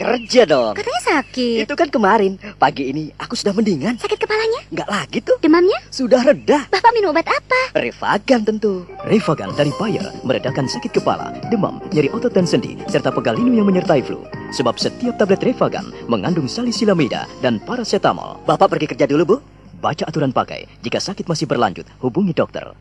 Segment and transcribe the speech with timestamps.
[0.00, 0.72] Kerja dong.
[0.72, 1.68] Katanya sakit.
[1.68, 2.40] Itu kan kemarin.
[2.56, 4.00] Pagi ini aku sudah mendingan.
[4.00, 4.64] Sakit kepalanya?
[4.72, 5.36] Nggak lagi tuh.
[5.44, 5.76] Demamnya?
[5.92, 6.64] Sudah reda.
[6.72, 7.76] Bapak minum obat apa?
[7.76, 8.88] Revagan tentu.
[9.04, 13.68] Revagan dari Bayer meredakan sakit kepala, demam, nyeri otot dan sendi, serta pegal linu yang
[13.68, 14.24] menyertai flu.
[14.56, 18.40] Sebab setiap tablet Revagan mengandung salisilamida dan paracetamol.
[18.48, 19.36] Bapak pergi kerja dulu, Bu.
[19.84, 20.64] Baca aturan pakai.
[20.80, 22.72] Jika sakit masih berlanjut, hubungi dokter.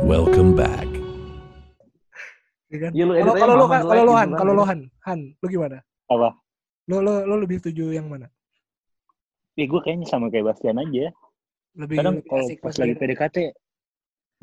[0.00, 0.88] Welcome back.
[2.72, 2.90] Iya kan?
[2.96, 3.64] Iya, lu Kalau aja kalau lu
[4.08, 5.84] lu Han, kalau lu Han, Han, lu gimana?
[6.06, 6.38] Apa?
[6.86, 8.30] Lu lu lu lebih setuju yang mana?
[9.58, 11.10] Ya gue kayaknya sama kayak Bastian aja.
[11.76, 13.00] Lebih Kadang lebih kalau pas lagi PDKT.
[13.00, 13.36] PDKT,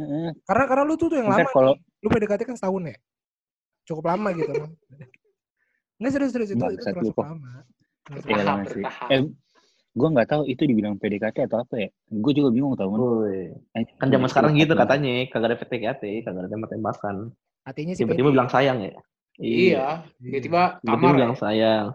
[0.02, 1.49] heeh, Karena karena lu tuh tuh yang lama.
[1.54, 1.73] kalau
[2.04, 2.98] Lu PDKT kan setahun ya?
[3.88, 4.52] Cukup lama gitu.
[6.02, 7.23] Enggak serius serius itu itu kok.
[7.23, 7.63] lama.
[8.04, 8.49] Termasuk ya lama.
[8.59, 8.84] lama sih.
[9.13, 9.21] Eh,
[9.93, 11.90] gue nggak tahu itu dibilang PDKT atau apa ya.
[12.09, 12.99] Gue juga bingung tau kan.
[12.99, 13.54] Woi.
[14.02, 17.16] Kan zaman sekarang gitu katanya, kagak ada PTKT, kagak ada tembak-tembakan.
[17.63, 18.99] Hatinya sih Tiba-tiba bilang sayang ya.
[19.35, 21.13] Iya, tiba-tiba Tiba-tiba kamar.
[21.15, 21.87] bilang sayang.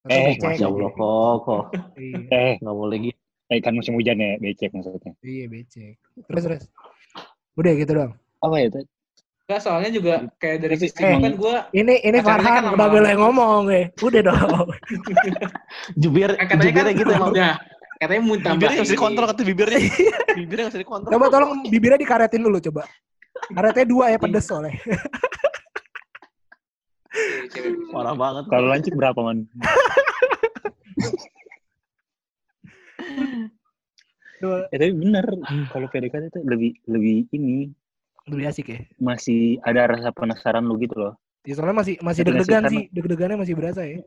[0.00, 0.46] Atau Eh, becek.
[0.48, 1.62] Masya Allah kok, kok.
[1.94, 3.18] Iya, Eh, Nggak boleh gitu.
[3.48, 5.12] eh, kan musim hujan ya, becek maksudnya.
[5.20, 5.94] iya becek.
[6.22, 6.62] Terus terus.
[7.54, 8.12] Udah gitu doang.
[8.38, 8.68] Apa ya?
[8.70, 8.86] Tad?
[9.42, 11.08] Enggak, soalnya juga kayak dari sisi Eh.
[11.08, 13.82] gua kan gue Ini ini Farhan kan udah boleh ngomong ya.
[13.98, 14.68] Udah dong.
[16.00, 17.32] Jubir, kan katanya kan jubirnya gitu emang.
[17.32, 17.52] udah
[17.98, 18.94] katanya mau tambah Bibirnya nggak bisa ini.
[18.94, 19.80] dikontrol kata bibirnya.
[20.36, 21.10] bibirnya nggak bisa dikontrol.
[21.10, 22.82] Coba tolong bibirnya dikaretin dulu coba.
[23.48, 24.76] Karetnya dua ya pedes soalnya.
[27.98, 28.44] Parah banget.
[28.46, 29.38] Kalau lancip berapa man?
[34.38, 35.26] Ya tapi bener,
[35.74, 37.74] kalau PDKT itu lebih lebih ini
[38.28, 38.78] Lebih asik ya.
[39.00, 41.14] masih ada rasa penasaran lu gitu loh.
[41.48, 42.84] Ya, soalnya masih masih deg-degan sih.
[42.92, 43.98] Deg-degannya masih berasa ya.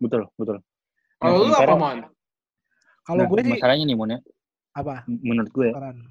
[0.00, 0.64] Betul, betul.
[1.20, 1.98] Kalau lu apa, Mon?
[3.04, 4.18] Kalau nah, gue sih masalahnya nih Mon ya,
[4.74, 5.06] apa?
[5.06, 5.68] menurut gue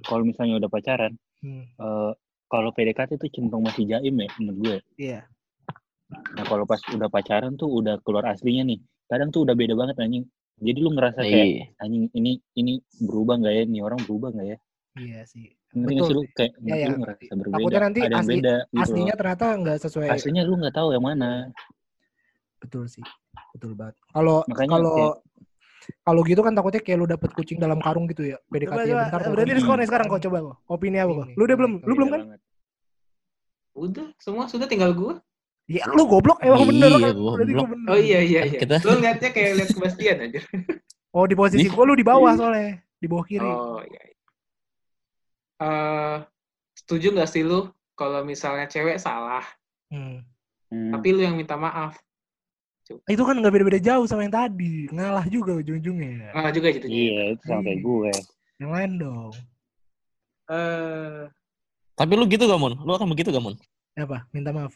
[0.08, 1.13] kalau misalnya udah pacaran,
[1.44, 1.67] Hmm.
[1.67, 2.11] eh,
[2.47, 4.78] kalau PDKT itu cenderung masih jaim ya menurut gue.
[4.97, 5.19] Iya.
[6.09, 8.80] Nah kalau pas udah pacaran tuh udah keluar aslinya nih.
[9.09, 10.25] Kadang tuh udah beda banget anjing.
[10.56, 11.66] Jadi lu ngerasa kayak Iya.
[11.84, 13.64] anjing ini ini berubah nggak ya?
[13.67, 14.57] Nih orang berubah nggak ya?
[14.96, 15.52] Iya sih.
[15.75, 16.88] Ngerti Betul sih lu kayak Iya, iya.
[16.88, 17.56] lu ngerasa berbeda.
[17.59, 19.19] Takutnya nanti ada yang asli- beda gitu Aslinya loh.
[19.19, 20.07] ternyata nggak sesuai.
[20.13, 21.31] Aslinya lu nggak tahu yang mana.
[22.62, 23.03] Betul sih.
[23.52, 23.96] Betul banget.
[24.09, 24.97] Kalau Makanya kalau
[26.02, 28.38] kalau gitu kan takutnya kayak lu dapet kucing dalam karung gitu ya.
[28.50, 29.02] PDKT Coba, ya coba.
[29.06, 29.19] bentar.
[29.35, 30.56] Berarti diskon nih sekarang kok coba kok.
[30.66, 31.25] Opini apa kok?
[31.29, 31.74] Ini, Lu udah ini, belum?
[31.84, 32.19] Lu belum kan?
[32.25, 32.40] banget.
[33.75, 35.13] Udah, semua sudah tinggal gue.
[35.66, 37.14] Ya lu goblok emang Iya, bener kan.
[37.18, 37.36] goblok.
[37.42, 37.90] bener.
[37.90, 38.59] Oh iya iya iya.
[38.62, 40.40] Kita- Lu ngeliatnya kayak lihat Sebastian aja.
[41.16, 42.76] Oh di posisi gua lu di bawah soalnya.
[43.00, 43.40] Di bawah kiri.
[43.42, 44.02] Oh iya.
[44.03, 44.20] iya.
[45.58, 46.16] Eh,
[46.76, 49.40] setuju nggak sih lu kalau misalnya cewek salah,
[49.88, 50.20] Hmm.
[50.68, 50.92] Hmm.
[50.92, 51.96] tapi lu yang minta maaf?
[53.08, 54.92] Itu kan nggak beda-beda jauh sama yang tadi.
[54.92, 56.36] Ngalah juga ujung-ujungnya.
[56.36, 56.86] Nah juga gitu.
[56.86, 57.86] Iya, itu sama kayak Iya.
[57.88, 58.12] gue.
[58.59, 59.32] Yang lain dong.
[60.46, 61.22] Eh,
[61.96, 62.76] Tapi lu gitu gak, Mun?
[62.78, 63.56] Lu akan begitu gak, Mun?
[63.96, 64.28] Apa?
[64.36, 64.76] Minta maaf.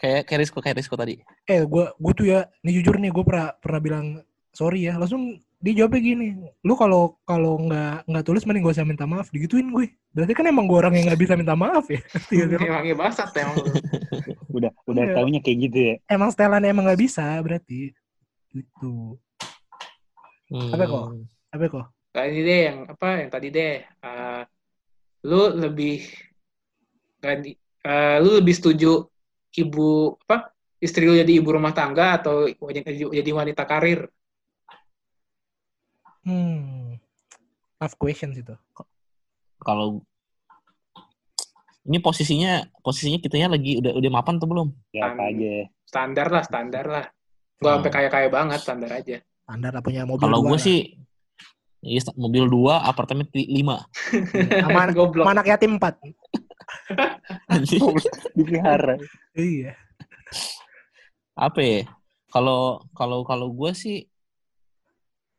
[0.00, 1.20] Kayak kayak Rizko, kayak Rizko tadi.
[1.44, 4.06] Eh, gua gua tuh ya, nih jujur nih, gue pernah pernah bilang
[4.50, 4.96] sorry ya.
[4.96, 6.28] Langsung dia jawabnya gini,
[6.64, 9.28] lu kalau kalau nggak nggak tulis mending gak usah minta maaf.
[9.28, 9.92] Digituin gue.
[10.10, 12.00] Berarti kan emang gue orang yang nggak bisa minta maaf ya.
[12.00, 12.64] Gak sih?
[12.64, 13.60] emangnya basat emang.
[14.56, 15.14] Udah udah Iya.
[15.14, 15.94] taunya kayak gitu ya.
[16.08, 17.92] emang setelannya emang nggak bisa berarti.
[18.50, 19.20] Gitu.
[20.48, 20.72] Hmm.
[20.74, 21.04] Apa kok?
[21.52, 21.86] Apa kok?
[22.10, 23.74] Ini deh yang apa yang tadi deh.
[23.84, 24.42] Eh,
[25.22, 26.02] lu lebih
[27.22, 29.06] eh, lu lebih setuju
[29.52, 32.80] ibu apa istri lu jadi ibu rumah tangga atau jadi,
[33.10, 34.06] jadi wanita karir?
[36.22, 37.00] Hmm.
[37.76, 38.54] Tough questions itu.
[39.58, 40.04] Kalau
[41.82, 44.68] ini posisinya posisinya kitanya lagi udah udah mapan tuh belum?
[44.92, 45.66] Ya apa aja.
[45.84, 47.04] Standar lah, standar lah.
[47.58, 47.96] Gak sampai Hmm.
[47.96, 49.16] kaya-kaya banget, standar aja.
[49.44, 50.78] Anda lah punya mobil Kalau dua gue sih
[51.82, 53.88] iya, mobil dua, apartemen lima.
[54.60, 55.24] sama, anak- Goblok.
[55.26, 55.98] anak yatim empat.
[57.50, 57.82] Anjing.
[58.36, 58.94] Dipelihara.
[59.34, 59.74] Iya.
[61.38, 61.80] Apa ya?
[62.30, 64.06] Kalau kalau kalau gue sih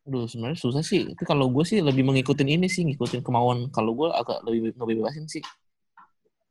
[0.02, 1.06] Aduh, sebenarnya susah sih.
[1.14, 3.70] Tapi kalau gue sih lebih mengikutin ini sih, ngikutin kemauan.
[3.70, 5.38] Kalau gue agak lebih ngebebasin sih.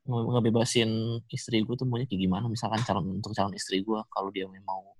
[0.07, 0.89] Nge- Ngebebasin
[1.27, 2.47] istri gue tuh maunya kayak gimana.
[2.47, 4.95] Misalkan calon untuk calon istri gue, kalau dia mau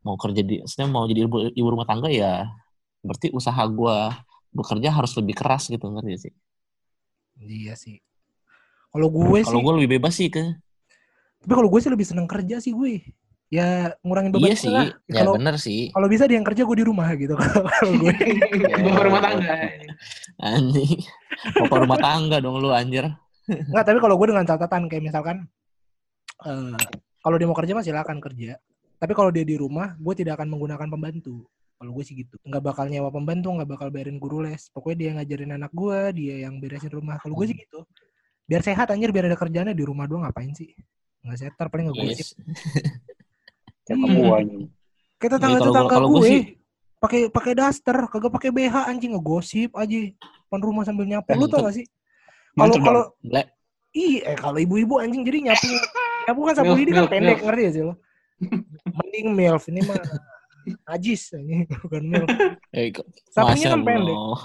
[0.00, 2.48] mau kerja di, maksudnya mau jadi ibu, ibu rumah tangga ya,
[3.04, 3.96] berarti usaha gue
[4.56, 6.32] bekerja harus lebih keras gitu, ngerti gak sih?
[7.44, 8.00] Iya sih.
[8.90, 10.42] Kalau gue sih, Kalau gue lebih bebas sih ke,
[11.40, 13.00] tapi kalau gue sih lebih seneng kerja sih gue.
[13.50, 14.94] Ya ngurangin beban iya sih, lah.
[15.10, 15.90] ya Kalau bener sih.
[15.90, 17.34] kalau bisa dia yang kerja gue di rumah gitu.
[17.74, 18.14] Kalau gue.
[18.78, 19.54] Ibu rumah tangga.
[20.38, 21.02] Anjing,
[21.58, 23.10] bapak rumah tangga dong lu anjir.
[23.50, 25.50] Enggak, tapi kalau gue dengan catatan kayak misalkan
[26.46, 26.78] eh
[27.26, 28.54] kalau dia mau kerja mah silakan kerja.
[29.00, 31.48] Tapi kalau dia di rumah, gue tidak akan menggunakan pembantu.
[31.80, 32.36] Kalau gue sih gitu.
[32.44, 34.68] Nggak bakal nyewa pembantu, nggak bakal bayarin guru les.
[34.70, 37.16] Pokoknya dia yang ngajarin anak gue, dia yang beresin rumah.
[37.18, 37.82] Kalau gue sih gitu.
[38.50, 40.74] Biar sehat anjir, biar ada kerjaannya di rumah doang ngapain sih?
[41.22, 42.26] Nggak setar, paling ngegosip.
[42.26, 42.30] Yes.
[43.86, 44.42] Tetangga gua-
[45.20, 46.44] tetangga kalau gua gue sih-
[46.98, 51.30] pakai pakai daster, kagak pakai BH anjing ngegosip aja depan rumah sambil nyapu.
[51.32, 51.86] Lu tau gak sih?
[52.52, 53.02] Kalau kalau
[53.94, 55.66] iya eh, kalau ibu-ibu anjing jadi nyapu
[56.26, 57.94] nyapu kan sapu lidi kan pendek ngerti gak sih lo?
[58.98, 59.96] Mending milf ini mah
[60.80, 62.28] najis ini bukan milf.
[62.70, 64.14] Eh, kok- Sapunya kan pendek.
[64.14, 64.40] Allah.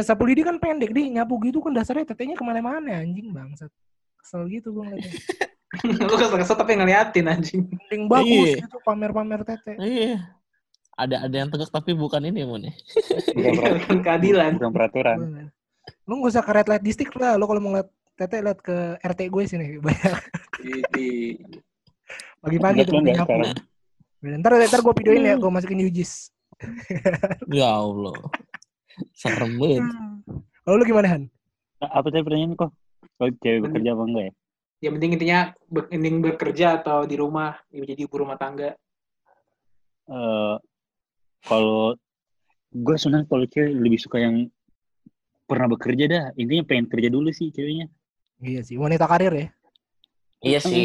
[0.00, 3.68] Sapu lidi kan pendek di nyapu gitu kan dasarnya tetenya ke mana-mana anjing bangsat.
[4.16, 5.20] Kesel gitu gue ngeliatnya.
[6.00, 7.68] Lu kesel-kesel tapi ngeliatin anjing.
[7.68, 8.64] Mending bagus Iya.
[8.64, 9.76] gitu pamer-pamer tete.
[9.76, 10.32] Iya.
[10.96, 12.64] Ada ada yang tegak tapi bukan ini Mon.
[12.64, 12.72] ya.
[13.36, 14.52] Bukan, per- Bukan keadilan.
[14.56, 15.18] bukan peraturan.
[16.08, 17.36] Lu gak usah ke red light district lah.
[17.36, 19.66] Lu kalau mau ngeliat tete lihat ke RT gue sini.
[19.84, 20.16] Banyak
[20.90, 21.36] Di,
[22.40, 23.44] pagi-pagi tuh nyapu.
[24.18, 26.34] Ntar, ntar gue videoin ya, gue masukin UJIS.
[27.54, 28.18] Ya Allah.
[29.14, 29.86] Serem banget.
[30.66, 31.22] Kalau lu gimana Han?
[31.78, 32.74] Apa tadi pertanyaan kok?
[33.22, 34.34] Oh, cewek bekerja apa enggak ya?
[34.78, 35.40] yang penting intinya
[35.90, 38.78] mending bekerja atau di rumah jadi ibu rumah tangga.
[40.06, 40.56] Eh,
[41.42, 41.98] kalau
[42.70, 44.46] gue senang kalau cewek lebih suka yang
[45.50, 46.24] pernah bekerja dah.
[46.38, 47.90] Intinya pengen kerja dulu sih ceweknya.
[48.38, 49.46] Iya sih, wanita karir ya.
[50.46, 50.84] Iya Kan sih.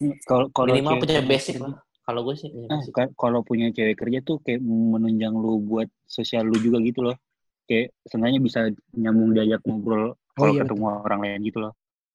[0.00, 1.76] hmm, Kalau kalau Minimal punya basic lah.
[2.08, 6.48] Kalau gue sih Ah, ka- kalau punya cewek kerja tuh kayak menunjang lu buat sosial
[6.48, 7.20] lu juga gitu loh.
[7.68, 8.60] Kayak seenggaknya bisa
[8.96, 11.72] nyambung diajak ngobrol kalau iya, ketemu orang lain gitu loh.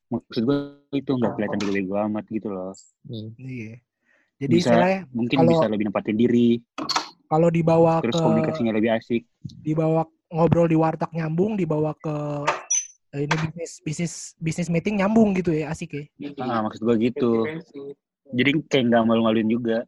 [0.10, 0.58] Maksud gue
[0.92, 2.74] itu nggak kelihatan bego-bego amat gitu loh.
[3.06, 3.38] Hmm.
[3.38, 3.78] Iya.
[4.42, 6.50] Jadi Bisa- istilahnya Mungkin Kalau- bisa lebih nempatin diri,
[7.30, 9.24] kalau dibawa terus ke komunikasinya lebih asik.
[9.62, 12.16] dibawa ngobrol di warteg nyambung, dibawa ke
[13.14, 16.04] eh, ini bisnis bisnis bisnis meeting nyambung gitu ya, asik ya.
[16.42, 17.46] Ah, maksud gue gitu.
[18.32, 19.84] Jadi kayak nggak malu-maluin juga.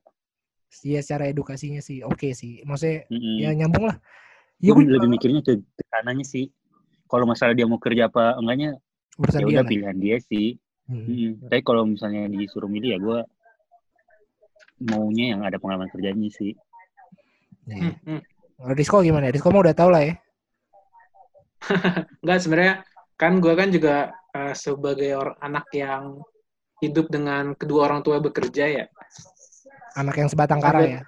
[0.84, 2.60] Iya secara edukasinya sih oke sih.
[2.68, 3.36] Maksudnya Mm-mm.
[3.40, 3.98] ya nyambung lah.
[4.60, 6.52] Iya Gue lebih mikirnya ke ke kanannya sih.
[7.08, 8.76] Kalau masalah dia mau kerja apa enggaknya,
[9.16, 9.72] urusan ya dia udah lah.
[9.72, 10.60] pilihan dia sih.
[10.90, 11.06] Hmm.
[11.08, 11.32] Mm-mm.
[11.48, 13.20] Tapi kalau misalnya disuruh milih ya gue
[14.84, 16.52] maunya yang ada pengalaman kerjanya sih.
[17.66, 17.96] Iya.
[17.96, 18.22] Hmm, hmm.
[18.56, 19.32] Kalau Disko gimana?
[19.32, 20.14] Disko mah udah tau lah ya.
[22.22, 22.76] Enggak sebenarnya
[23.16, 23.96] kan gue kan juga
[24.36, 26.20] eh, sebagai orang anak yang
[26.84, 28.86] hidup dengan kedua orang tua bekerja ya.
[29.96, 31.02] Anak yang sebatang kara ya.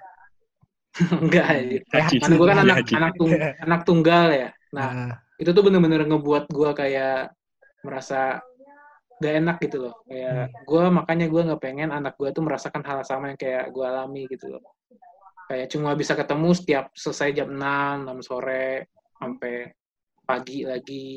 [1.22, 1.44] Enggak.
[1.92, 2.16] Haji.
[2.20, 3.30] Karena gue kan anak anak tung,
[3.66, 4.48] anak tunggal ya.
[4.72, 7.32] Nah, Nah, itu tuh bener-bener ngebuat gue kayak
[7.86, 8.42] merasa
[9.18, 9.94] gak enak gitu loh.
[10.06, 10.08] Hmm.
[10.10, 13.84] Kayak gue makanya gue nggak pengen anak gue tuh merasakan hal sama yang kayak gue
[13.84, 14.62] alami gitu loh.
[15.48, 19.54] Kayak cuma bisa ketemu setiap selesai jam 6, 6 sore sampai
[20.28, 21.16] pagi lagi.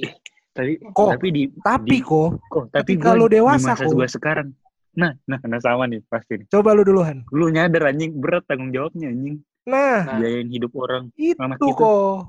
[0.52, 3.88] Tapi Kok, tapi di tapi di- kok kok tapi di dewasa, kok.
[3.96, 4.52] gua sekarang.
[4.92, 6.48] Nah, nah, nah sama nih pasti nih.
[6.52, 7.24] coba lu duluan.
[7.32, 9.40] Lu nyadar anjing berat tanggung jawabnya anjing.
[9.64, 10.18] Nah, Nah.
[10.20, 11.08] Biayain hidup orang.
[11.16, 11.80] itu anak kita.
[11.80, 12.20] kok.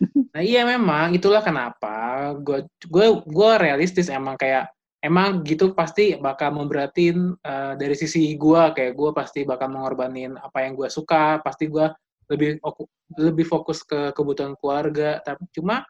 [0.32, 4.70] Nah iya memang itulah kenapa gue gue gue realistis emang kayak
[5.02, 10.62] emang gitu pasti bakal memberatin eh, dari sisi gue kayak gue pasti bakal mengorbanin apa
[10.62, 11.82] yang gue suka pasti gue
[12.30, 12.62] lebih
[13.18, 15.82] lebih fokus ke kebutuhan keluarga tapi cuma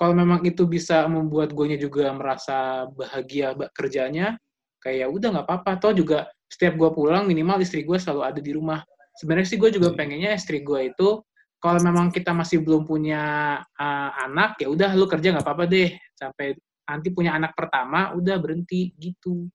[0.00, 4.40] kalau memang itu bisa membuat gue juga merasa bahagia ba- kerjanya
[4.80, 5.76] kayak ya udah nggak apa-apa.
[5.76, 8.80] Toh juga setiap gue pulang minimal istri gue selalu ada di rumah.
[9.20, 11.20] Sebenarnya sih gue juga pengennya istri gue itu
[11.60, 13.20] kalau memang kita masih belum punya
[13.60, 15.92] uh, anak ya udah lu kerja nggak apa-apa deh.
[16.16, 16.56] Sampai
[16.88, 19.52] nanti punya anak pertama udah berhenti gitu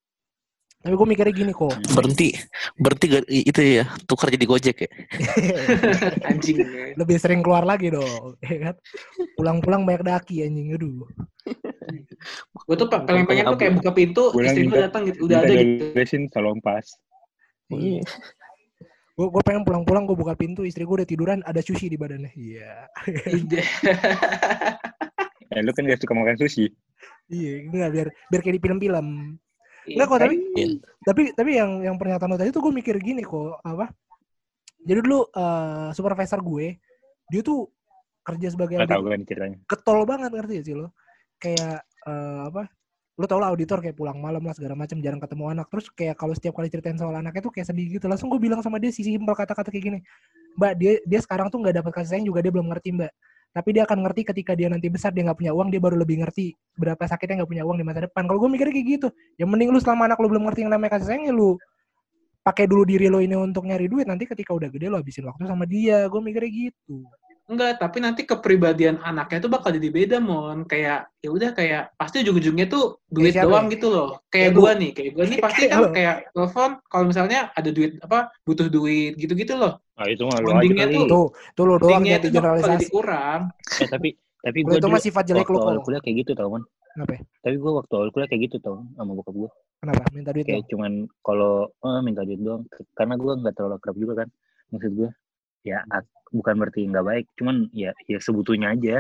[0.86, 1.74] Tapi gue mikirnya gini kok.
[1.98, 2.30] Berhenti,
[2.78, 4.90] berhenti itu ya, tukar jadi gojek ya.
[6.30, 6.62] anjing
[7.02, 8.38] Lebih sering keluar lagi dong.
[8.46, 8.76] ya kan?
[9.34, 10.78] Pulang-pulang banyak daki anjing.
[10.78, 11.10] Aduh.
[12.70, 15.42] gue tuh pa- paling pengen tuh kayak buka pintu Pulang istri gue datang gitu udah
[15.42, 16.86] ada gitu Beresin salon pas.
[17.74, 18.06] Iya.
[19.18, 22.30] Gue gue pengen pulang-pulang gue buka pintu istri gue udah tiduran ada sushi di badannya.
[22.38, 22.94] Iya.
[25.50, 26.70] Eh, lu kan gak suka makan sushi.
[27.26, 29.08] Iya, enggak biar biar kayak di film-film.
[29.86, 30.68] Enggak kok, tapi Iya.
[31.02, 33.90] tapi tapi yang yang pernyataan lo tadi tuh gue mikir gini kok apa?
[34.82, 36.78] Jadi dulu eh, supervisor gue
[37.26, 37.70] dia tuh
[38.22, 39.58] kerja sebagai Gak tau audit- kan ceritanya.
[39.66, 40.88] getol banget ngerti gak sih lo?
[41.38, 42.64] Kayak eh, apa?
[43.16, 45.72] Lo tau lah auditor kayak pulang malam lah segala macam jarang ketemu anak.
[45.72, 48.06] Terus kayak kalau setiap kali ceritain soal anaknya tuh kayak sedih gitu.
[48.12, 50.00] Langsung gue bilang sama dia sisi simpel kata-kata kayak gini.
[50.60, 53.12] Mbak dia dia sekarang tuh nggak dapat kasih sayang juga dia belum ngerti mbak.
[53.56, 56.20] Tapi dia akan ngerti ketika dia nanti besar dia nggak punya uang dia baru lebih
[56.20, 58.28] ngerti berapa sakitnya nggak punya uang di masa depan.
[58.28, 59.08] Kalau gue mikirnya kayak gitu.
[59.40, 61.56] Ya mending lu selama anak lu belum ngerti yang namanya kasih sayang ya lu
[62.44, 65.48] pakai dulu diri lo ini untuk nyari duit nanti ketika udah gede lo habisin waktu
[65.48, 66.04] sama dia.
[66.12, 67.08] Gue mikirnya gitu.
[67.46, 72.26] Enggak tapi nanti kepribadian anaknya tuh bakal jadi beda mon kayak ya udah kayak pasti
[72.26, 73.74] ujung-ujungnya tuh duit siapa doang ya?
[73.78, 74.60] gitu loh Kayak kayak lu.
[74.62, 78.68] gua nih kayak gua nih pasti kan kayak telepon kalau misalnya ada duit apa butuh
[78.70, 81.26] duit gitu-gitu loh Ah, itu mah lu aja tuh- Tuh,
[81.56, 82.86] tuh lo doang jadi itu bakal jadi generalisasi.
[82.92, 83.42] kurang
[83.80, 84.10] Eh, tapi
[84.46, 85.84] tapi gue itu sifat jelek lo awal kok.
[85.90, 86.64] kuliah kayak gitu tau man.
[86.94, 87.12] Kenapa?
[87.18, 87.22] ya?
[87.42, 89.50] Tapi gue waktu awal kuliah kayak gitu tau sama bokap gue.
[89.82, 90.04] Kenapa?
[90.14, 90.70] Minta duit Kayak dong.
[90.70, 90.92] cuman
[91.26, 92.62] kalau eh, minta duit doang.
[92.94, 94.30] Karena gue nggak terlalu akrab juga kan.
[94.74, 95.10] maksud gue
[95.66, 95.82] ya
[96.30, 98.98] bukan berarti nggak baik cuman ya ya sebutunya aja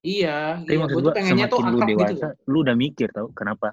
[0.00, 2.32] Iya, tapi iya maksud gue gue tuh semakin lu gitu dewasa loh.
[2.48, 3.68] lu udah mikir tau kenapa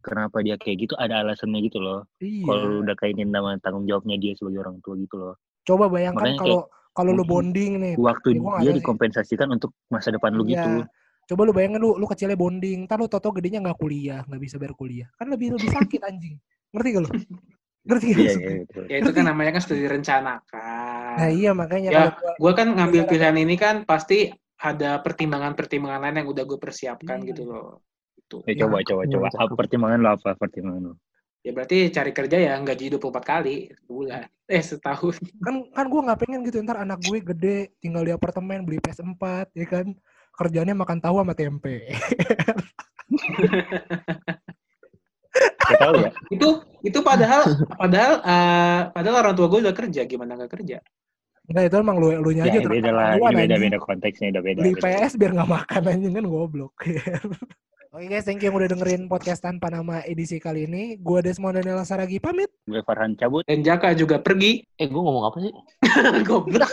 [0.00, 2.42] kenapa dia kayak gitu ada alasannya gitu loh Iya.
[2.42, 5.34] kalau lu udah kainin sama tanggung jawabnya dia sebagai orang tua gitu loh
[5.66, 6.60] Coba bayangkan kalau
[6.96, 7.94] kalau lu bonding nih.
[8.00, 8.76] waktu Ya, dia tahu sih.
[8.80, 10.56] dikompensasikan untuk masa depan lu Iya.
[10.56, 10.70] gitu
[11.26, 14.56] Coba lu bayangin lu lu kecilnya bonding, ntar lu toto gedenya nggak kuliah, nggak bisa
[14.62, 15.10] bayar kuliah.
[15.18, 16.38] Kan lebih lebih sakit anjing.
[16.70, 17.10] Ngerti gak lu?
[17.86, 18.84] Ngerti gak iya iya betul.
[18.90, 21.14] Ya itu kan namanya kan sudah direncanakan.
[21.16, 24.28] Nah iya makanya Ya, gue kan ngambil pilihan ini kan pasti
[24.58, 27.28] ada pertimbangan-pertimbangan lain yang udah gue persiapkan Hmm.
[27.30, 27.80] gitu loh.
[28.18, 28.42] Itu.
[28.44, 30.94] Ya, coba coba Iya, coba apa pertimbangan lu apa pertimbangan lu
[31.46, 34.26] Ya berarti cari kerja ya gaji 24 kali sebulan.
[34.46, 35.18] Eh setahun.
[35.42, 39.50] kan kan gue nggak pengen gitu ntar anak gue gede tinggal di apartemen beli PS4
[39.54, 39.90] ya kan
[40.34, 41.82] kerjanya makan tahu sama tempe
[45.66, 46.48] Gak tahu ya itu
[46.86, 47.42] itu padahal
[47.74, 50.78] padahal eh, padahal orang tua gue udah kerja gimana nggak kerja?
[51.46, 53.64] Enggak itu emang lu lu nya ya aja beda lah terlaluan, ini beda anjing.
[53.70, 54.72] beda konteksnya udah beda beli.
[54.82, 56.74] PS biar nggak makan anjing kan goblok
[57.96, 61.00] Oke guys, thank you yang udah dengerin podcast tanpa nama edisi kali ini.
[61.00, 62.52] Gua Desmond Daniel Saragi pamit.
[62.68, 64.60] gue Farhan cabut Dan Jaka juga pergi.
[64.76, 65.48] Eh, gue ngomong apa sih?
[66.28, 66.68] Goblok.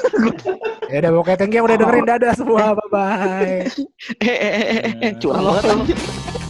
[0.91, 2.05] Ya udah pokoknya thank you yang udah dengerin.
[2.11, 2.75] Dadah semua.
[2.75, 3.55] Bye bye.
[4.19, 6.42] Eh, eh, eh, eh, eh, curang banget.